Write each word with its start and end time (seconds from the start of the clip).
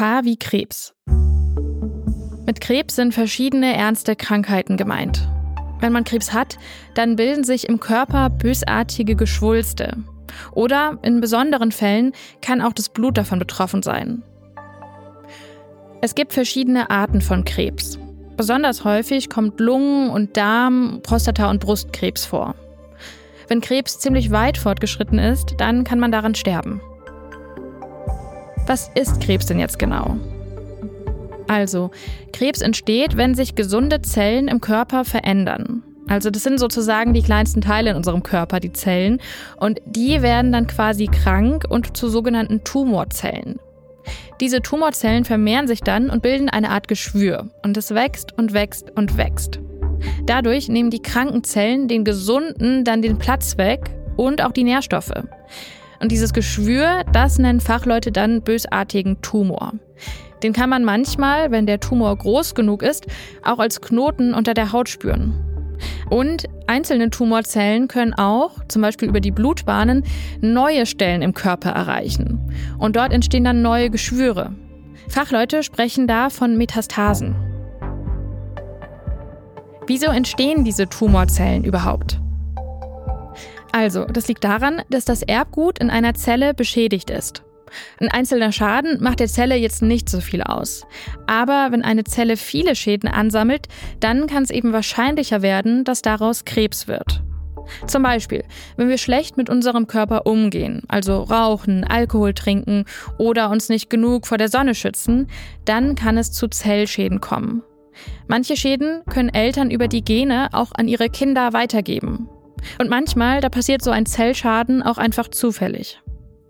Wie 0.00 0.36
Krebs. 0.36 0.94
Mit 2.46 2.60
Krebs 2.60 2.94
sind 2.94 3.14
verschiedene 3.14 3.74
ernste 3.74 4.14
Krankheiten 4.14 4.76
gemeint. 4.76 5.28
Wenn 5.80 5.92
man 5.92 6.04
Krebs 6.04 6.32
hat, 6.32 6.56
dann 6.94 7.16
bilden 7.16 7.42
sich 7.42 7.68
im 7.68 7.80
Körper 7.80 8.30
bösartige 8.30 9.16
Geschwulste. 9.16 9.96
Oder 10.52 11.00
in 11.02 11.20
besonderen 11.20 11.72
Fällen 11.72 12.12
kann 12.40 12.62
auch 12.62 12.72
das 12.74 12.90
Blut 12.90 13.18
davon 13.18 13.40
betroffen 13.40 13.82
sein. 13.82 14.22
Es 16.00 16.14
gibt 16.14 16.32
verschiedene 16.32 16.90
Arten 16.90 17.20
von 17.20 17.44
Krebs. 17.44 17.98
Besonders 18.36 18.84
häufig 18.84 19.28
kommt 19.28 19.58
Lungen- 19.58 20.10
und 20.10 20.36
Darm-, 20.36 21.00
Prostata- 21.02 21.50
und 21.50 21.58
Brustkrebs 21.58 22.24
vor. 22.24 22.54
Wenn 23.48 23.60
Krebs 23.60 23.98
ziemlich 23.98 24.30
weit 24.30 24.58
fortgeschritten 24.58 25.18
ist, 25.18 25.56
dann 25.58 25.82
kann 25.82 25.98
man 25.98 26.12
daran 26.12 26.36
sterben. 26.36 26.80
Was 28.68 28.90
ist 28.94 29.22
Krebs 29.22 29.46
denn 29.46 29.58
jetzt 29.58 29.78
genau? 29.78 30.18
Also, 31.46 31.90
Krebs 32.34 32.60
entsteht, 32.60 33.16
wenn 33.16 33.34
sich 33.34 33.54
gesunde 33.54 34.02
Zellen 34.02 34.46
im 34.46 34.60
Körper 34.60 35.06
verändern. 35.06 35.82
Also 36.06 36.28
das 36.28 36.42
sind 36.42 36.60
sozusagen 36.60 37.14
die 37.14 37.22
kleinsten 37.22 37.62
Teile 37.62 37.90
in 37.90 37.96
unserem 37.96 38.22
Körper, 38.22 38.60
die 38.60 38.74
Zellen. 38.74 39.20
Und 39.56 39.80
die 39.86 40.20
werden 40.20 40.52
dann 40.52 40.66
quasi 40.66 41.06
krank 41.06 41.64
und 41.66 41.96
zu 41.96 42.10
sogenannten 42.10 42.62
Tumorzellen. 42.62 43.58
Diese 44.38 44.60
Tumorzellen 44.60 45.24
vermehren 45.24 45.66
sich 45.66 45.80
dann 45.80 46.10
und 46.10 46.22
bilden 46.22 46.50
eine 46.50 46.68
Art 46.68 46.88
Geschwür. 46.88 47.48
Und 47.64 47.78
es 47.78 47.94
wächst 47.94 48.36
und 48.36 48.52
wächst 48.52 48.92
und 48.96 49.16
wächst. 49.16 49.60
Dadurch 50.26 50.68
nehmen 50.68 50.90
die 50.90 51.02
kranken 51.02 51.42
Zellen 51.42 51.88
den 51.88 52.04
gesunden 52.04 52.84
dann 52.84 53.00
den 53.00 53.18
Platz 53.18 53.56
weg 53.56 53.90
und 54.16 54.42
auch 54.42 54.52
die 54.52 54.64
Nährstoffe. 54.64 55.12
Und 56.00 56.12
dieses 56.12 56.32
Geschwür, 56.32 57.02
das 57.12 57.38
nennen 57.38 57.60
Fachleute 57.60 58.12
dann 58.12 58.42
bösartigen 58.42 59.20
Tumor. 59.22 59.74
Den 60.42 60.52
kann 60.52 60.70
man 60.70 60.84
manchmal, 60.84 61.50
wenn 61.50 61.66
der 61.66 61.80
Tumor 61.80 62.16
groß 62.16 62.54
genug 62.54 62.82
ist, 62.82 63.06
auch 63.42 63.58
als 63.58 63.80
Knoten 63.80 64.34
unter 64.34 64.54
der 64.54 64.72
Haut 64.72 64.88
spüren. 64.88 65.34
Und 66.10 66.44
einzelne 66.66 67.10
Tumorzellen 67.10 67.88
können 67.88 68.14
auch, 68.14 68.64
zum 68.68 68.82
Beispiel 68.82 69.08
über 69.08 69.20
die 69.20 69.30
Blutbahnen, 69.30 70.04
neue 70.40 70.86
Stellen 70.86 71.22
im 71.22 71.34
Körper 71.34 71.70
erreichen. 71.70 72.40
Und 72.78 72.96
dort 72.96 73.12
entstehen 73.12 73.44
dann 73.44 73.62
neue 73.62 73.90
Geschwüre. 73.90 74.54
Fachleute 75.08 75.62
sprechen 75.62 76.06
da 76.06 76.30
von 76.30 76.56
Metastasen. 76.56 77.34
Wieso 79.86 80.06
entstehen 80.06 80.64
diese 80.64 80.86
Tumorzellen 80.86 81.64
überhaupt? 81.64 82.20
Also, 83.72 84.04
das 84.04 84.28
liegt 84.28 84.44
daran, 84.44 84.82
dass 84.90 85.04
das 85.04 85.22
Erbgut 85.22 85.78
in 85.78 85.90
einer 85.90 86.14
Zelle 86.14 86.54
beschädigt 86.54 87.10
ist. 87.10 87.42
Ein 88.00 88.08
einzelner 88.08 88.52
Schaden 88.52 89.02
macht 89.02 89.20
der 89.20 89.28
Zelle 89.28 89.56
jetzt 89.56 89.82
nicht 89.82 90.08
so 90.08 90.20
viel 90.20 90.42
aus. 90.42 90.86
Aber 91.26 91.68
wenn 91.70 91.82
eine 91.82 92.04
Zelle 92.04 92.36
viele 92.36 92.74
Schäden 92.74 93.08
ansammelt, 93.08 93.68
dann 94.00 94.26
kann 94.26 94.42
es 94.42 94.50
eben 94.50 94.72
wahrscheinlicher 94.72 95.42
werden, 95.42 95.84
dass 95.84 96.02
daraus 96.02 96.44
Krebs 96.44 96.88
wird. 96.88 97.22
Zum 97.86 98.02
Beispiel, 98.02 98.44
wenn 98.78 98.88
wir 98.88 98.96
schlecht 98.96 99.36
mit 99.36 99.50
unserem 99.50 99.86
Körper 99.86 100.26
umgehen, 100.26 100.82
also 100.88 101.22
rauchen, 101.22 101.84
Alkohol 101.84 102.32
trinken 102.32 102.86
oder 103.18 103.50
uns 103.50 103.68
nicht 103.68 103.90
genug 103.90 104.26
vor 104.26 104.38
der 104.38 104.48
Sonne 104.48 104.74
schützen, 104.74 105.28
dann 105.66 105.94
kann 105.94 106.16
es 106.16 106.32
zu 106.32 106.48
Zellschäden 106.48 107.20
kommen. 107.20 107.62
Manche 108.26 108.56
Schäden 108.56 109.02
können 109.10 109.28
Eltern 109.28 109.70
über 109.70 109.88
die 109.88 110.02
Gene 110.02 110.48
auch 110.52 110.72
an 110.72 110.88
ihre 110.88 111.10
Kinder 111.10 111.52
weitergeben. 111.52 112.28
Und 112.78 112.90
manchmal, 112.90 113.40
da 113.40 113.48
passiert 113.48 113.82
so 113.82 113.90
ein 113.90 114.06
Zellschaden 114.06 114.82
auch 114.82 114.98
einfach 114.98 115.28
zufällig. 115.28 116.00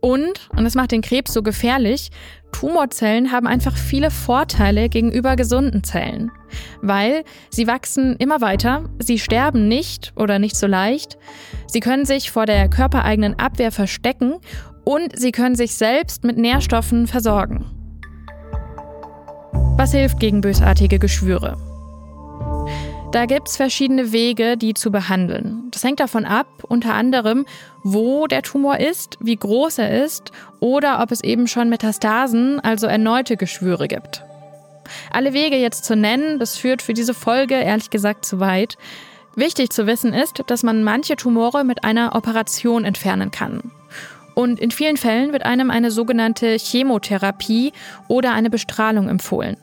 Und, 0.00 0.50
und 0.54 0.64
das 0.64 0.74
macht 0.74 0.92
den 0.92 1.00
Krebs 1.00 1.32
so 1.32 1.42
gefährlich, 1.42 2.10
Tumorzellen 2.52 3.32
haben 3.32 3.46
einfach 3.46 3.74
viele 3.74 4.10
Vorteile 4.10 4.90
gegenüber 4.90 5.34
gesunden 5.34 5.82
Zellen. 5.82 6.30
Weil 6.82 7.24
sie 7.48 7.66
wachsen 7.66 8.14
immer 8.18 8.42
weiter, 8.42 8.90
sie 8.98 9.18
sterben 9.18 9.66
nicht 9.66 10.12
oder 10.14 10.38
nicht 10.38 10.56
so 10.56 10.66
leicht, 10.66 11.16
sie 11.66 11.80
können 11.80 12.04
sich 12.04 12.30
vor 12.30 12.44
der 12.44 12.68
körpereigenen 12.68 13.38
Abwehr 13.38 13.72
verstecken 13.72 14.34
und 14.84 15.18
sie 15.18 15.32
können 15.32 15.56
sich 15.56 15.74
selbst 15.74 16.22
mit 16.22 16.36
Nährstoffen 16.36 17.06
versorgen. 17.06 17.64
Was 19.76 19.92
hilft 19.92 20.20
gegen 20.20 20.42
bösartige 20.42 20.98
Geschwüre? 20.98 21.73
Da 23.14 23.26
gibt 23.26 23.48
es 23.48 23.56
verschiedene 23.56 24.10
Wege, 24.10 24.56
die 24.56 24.74
zu 24.74 24.90
behandeln. 24.90 25.68
Das 25.70 25.84
hängt 25.84 26.00
davon 26.00 26.24
ab, 26.24 26.48
unter 26.66 26.94
anderem, 26.94 27.46
wo 27.84 28.26
der 28.26 28.42
Tumor 28.42 28.80
ist, 28.80 29.18
wie 29.20 29.36
groß 29.36 29.78
er 29.78 30.04
ist 30.04 30.32
oder 30.58 31.00
ob 31.00 31.12
es 31.12 31.22
eben 31.22 31.46
schon 31.46 31.68
Metastasen, 31.68 32.58
also 32.58 32.88
erneute 32.88 33.36
Geschwüre 33.36 33.86
gibt. 33.86 34.24
Alle 35.12 35.32
Wege 35.32 35.54
jetzt 35.56 35.84
zu 35.84 35.94
nennen, 35.94 36.40
das 36.40 36.56
führt 36.56 36.82
für 36.82 36.92
diese 36.92 37.14
Folge 37.14 37.54
ehrlich 37.54 37.90
gesagt 37.90 38.24
zu 38.24 38.40
weit. 38.40 38.78
Wichtig 39.36 39.70
zu 39.70 39.86
wissen 39.86 40.12
ist, 40.12 40.42
dass 40.48 40.64
man 40.64 40.82
manche 40.82 41.14
Tumore 41.14 41.62
mit 41.62 41.84
einer 41.84 42.16
Operation 42.16 42.84
entfernen 42.84 43.30
kann. 43.30 43.70
Und 44.34 44.58
in 44.58 44.72
vielen 44.72 44.96
Fällen 44.96 45.32
wird 45.32 45.44
einem 45.44 45.70
eine 45.70 45.92
sogenannte 45.92 46.56
Chemotherapie 46.56 47.72
oder 48.08 48.32
eine 48.32 48.50
Bestrahlung 48.50 49.08
empfohlen. 49.08 49.56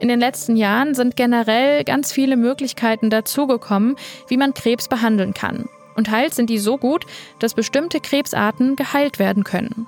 In 0.00 0.08
den 0.08 0.20
letzten 0.20 0.56
Jahren 0.56 0.94
sind 0.94 1.16
generell 1.16 1.84
ganz 1.84 2.12
viele 2.12 2.36
Möglichkeiten 2.36 3.10
dazugekommen, 3.10 3.96
wie 4.28 4.36
man 4.36 4.54
Krebs 4.54 4.88
behandeln 4.88 5.34
kann. 5.34 5.68
Und 5.96 6.08
teils 6.08 6.36
sind 6.36 6.50
die 6.50 6.58
so 6.58 6.76
gut, 6.76 7.06
dass 7.38 7.54
bestimmte 7.54 8.00
Krebsarten 8.00 8.76
geheilt 8.76 9.18
werden 9.18 9.44
können. 9.44 9.86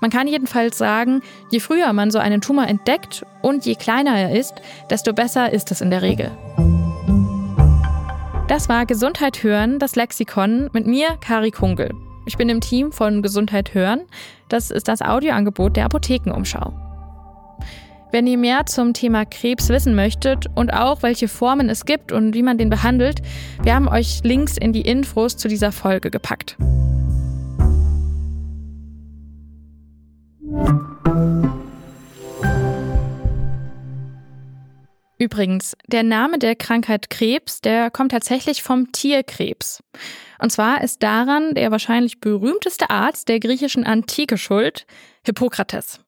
Man 0.00 0.10
kann 0.10 0.28
jedenfalls 0.28 0.78
sagen, 0.78 1.22
je 1.50 1.60
früher 1.60 1.92
man 1.92 2.10
so 2.10 2.18
einen 2.18 2.40
Tumor 2.40 2.66
entdeckt 2.66 3.24
und 3.42 3.64
je 3.64 3.74
kleiner 3.74 4.16
er 4.16 4.38
ist, 4.38 4.54
desto 4.90 5.12
besser 5.12 5.52
ist 5.52 5.70
es 5.70 5.80
in 5.80 5.90
der 5.90 6.02
Regel. 6.02 6.30
Das 8.48 8.68
war 8.68 8.84
Gesundheit 8.84 9.42
hören, 9.42 9.78
das 9.78 9.96
Lexikon 9.96 10.70
mit 10.72 10.86
mir, 10.86 11.16
Kari 11.20 11.50
Kungel. 11.50 11.94
Ich 12.26 12.36
bin 12.36 12.48
im 12.48 12.60
Team 12.60 12.92
von 12.92 13.22
Gesundheit 13.22 13.74
hören. 13.74 14.02
Das 14.48 14.70
ist 14.70 14.88
das 14.88 15.02
Audioangebot 15.02 15.76
der 15.76 15.86
Apothekenumschau. 15.86 16.89
Wenn 18.12 18.26
ihr 18.26 18.38
mehr 18.38 18.66
zum 18.66 18.92
Thema 18.92 19.24
Krebs 19.24 19.68
wissen 19.68 19.94
möchtet 19.94 20.46
und 20.56 20.72
auch 20.72 21.02
welche 21.02 21.28
Formen 21.28 21.68
es 21.68 21.84
gibt 21.84 22.10
und 22.10 22.34
wie 22.34 22.42
man 22.42 22.58
den 22.58 22.68
behandelt, 22.68 23.22
wir 23.62 23.74
haben 23.74 23.86
euch 23.86 24.22
Links 24.24 24.56
in 24.56 24.72
die 24.72 24.80
Infos 24.80 25.36
zu 25.36 25.46
dieser 25.46 25.70
Folge 25.70 26.10
gepackt. 26.10 26.56
Übrigens, 35.18 35.76
der 35.86 36.02
Name 36.02 36.38
der 36.38 36.56
Krankheit 36.56 37.10
Krebs, 37.10 37.60
der 37.60 37.90
kommt 37.90 38.10
tatsächlich 38.10 38.62
vom 38.62 38.90
Tierkrebs. 38.90 39.84
Und 40.40 40.50
zwar 40.50 40.82
ist 40.82 41.02
daran 41.02 41.54
der 41.54 41.70
wahrscheinlich 41.70 42.20
berühmteste 42.20 42.90
Arzt 42.90 43.28
der 43.28 43.38
griechischen 43.38 43.84
Antike 43.84 44.38
schuld, 44.38 44.86
Hippokrates 45.24 46.00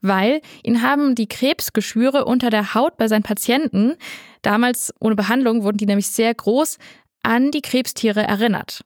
weil 0.00 0.40
ihn 0.62 0.82
haben 0.82 1.14
die 1.14 1.28
Krebsgeschwüre 1.28 2.24
unter 2.24 2.50
der 2.50 2.74
Haut 2.74 2.96
bei 2.96 3.08
seinen 3.08 3.22
Patienten, 3.22 3.94
damals 4.42 4.92
ohne 5.00 5.14
Behandlung 5.14 5.62
wurden 5.62 5.78
die 5.78 5.86
nämlich 5.86 6.08
sehr 6.08 6.34
groß, 6.34 6.78
an 7.22 7.50
die 7.50 7.62
Krebstiere 7.62 8.22
erinnert. 8.22 8.84